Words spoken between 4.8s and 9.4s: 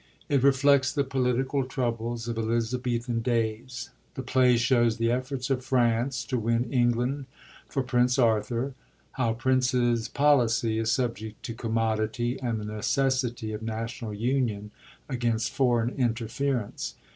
the efforts of France to win England for Prince Arthur, how